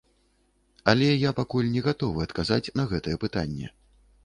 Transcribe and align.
Але 0.93 1.09
я 1.27 1.33
пакуль 1.41 1.69
не 1.75 1.85
гатовы 1.89 2.19
адказаць 2.29 2.73
на 2.81 2.89
гэтае 2.95 3.15
пытанне. 3.27 3.73